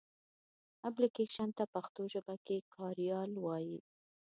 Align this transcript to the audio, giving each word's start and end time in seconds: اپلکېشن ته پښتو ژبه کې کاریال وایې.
اپلکېشن 0.89 1.49
ته 1.57 1.63
پښتو 1.73 2.01
ژبه 2.13 2.35
کې 2.45 2.57
کاریال 2.75 3.31
وایې. 3.43 3.79